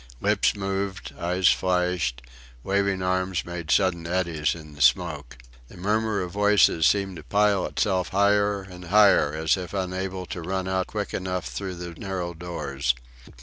Lips 0.19 0.55
moved, 0.55 1.13
eyes 1.19 1.49
flashed, 1.49 2.23
waving 2.63 3.03
arms 3.03 3.45
made 3.45 3.69
sudden 3.69 4.07
eddies 4.07 4.55
in 4.55 4.73
the 4.73 4.81
smoke. 4.81 5.37
The 5.67 5.77
murmur 5.77 6.21
of 6.23 6.31
voices 6.31 6.87
seemed 6.87 7.17
to 7.17 7.23
pile 7.23 7.67
itself 7.67 8.07
higher 8.09 8.63
and 8.63 8.85
higher 8.85 9.31
as 9.35 9.57
if 9.57 9.75
unable 9.75 10.25
to 10.25 10.41
run 10.41 10.67
out 10.67 10.87
quick 10.87 11.13
enough 11.13 11.45
through 11.49 11.75
the 11.75 11.91
narrow 11.93 12.33
doors. 12.33 12.95